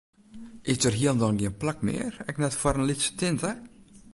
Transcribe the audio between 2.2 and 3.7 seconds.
ek net foar in lytse tinte?